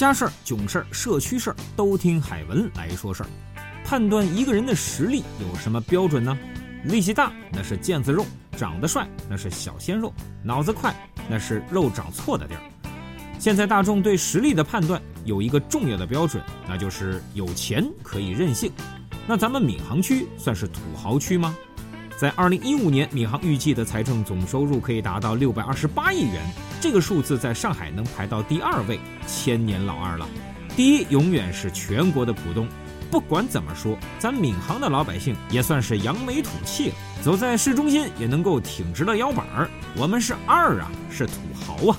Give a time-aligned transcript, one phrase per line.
[0.00, 3.28] 家事儿、囧事儿、社区事儿都听海文来说事儿。
[3.84, 6.34] 判断一个人的实力有什么标准呢？
[6.84, 8.24] 力气大那是腱子肉，
[8.56, 10.10] 长得帅那是小鲜肉，
[10.42, 10.90] 脑子快
[11.28, 12.62] 那是肉长错的地儿。
[13.38, 18.72] 现在大众对实力的判断有一个重要的标准，那就是有钱可以任性。
[19.26, 21.54] 那咱们闵行区算是土豪区吗？
[22.16, 26.42] 在二零一五年，闵行预计的财政总收入可以达到六百二十八亿元，
[26.80, 30.26] 这个数字在上海能排到第二位，千年老二了。
[30.74, 32.66] 第一永远是全国的浦东。
[33.10, 39.68] 不管怎么说，咱闵行的老百姓也算是扬眉吐气了，走在市中心也能够挺直了腰板儿。
[39.96, 41.98] 我们是二啊，是土豪啊。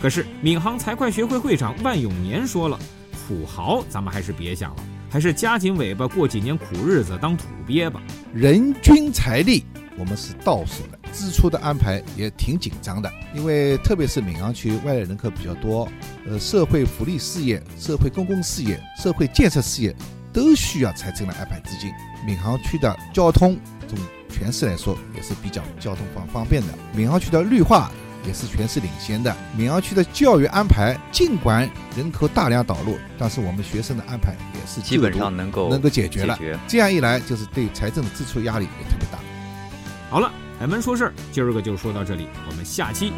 [0.00, 2.78] 可是闵行财会学会会长万永年说了，
[3.26, 8.00] 土豪咱们还是别想了，还是夹紧尾巴过几年苦日子当土鳖吧。
[8.32, 9.64] 人均财力
[9.98, 15.88] 我们是倒数的，支出的安排也挺紧张的，因为特别是闵行区外来人口比较多，
[16.26, 19.94] 呃，社会福利事业、社会公共事业、社会建设事业
[20.32, 21.90] 都需要财政来安排资金。
[22.26, 27.90] 闵行区的交通从全市来说也是比较交通方方便的，闵行区的绿化。
[28.24, 29.36] 也是全市领先的。
[29.56, 36.38] 闵行区的教育安排，尽管人口大量导入，但是我们学生的安排也是基本上能够能够解决了。
[36.68, 39.18] 这样一来，就是对财政的支出压力也特别大。
[40.08, 40.30] 好了，
[40.62, 43.12] 开门说事儿，今儿个就说到这里，我们下期。